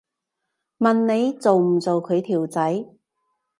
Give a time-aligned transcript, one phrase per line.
[0.79, 2.85] 問你做唔做佢條仔